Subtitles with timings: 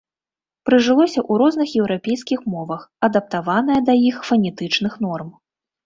[0.69, 5.29] Прыжылося ў розных еўрапейскіх мовах, адаптаванае да іх фанетычных норм.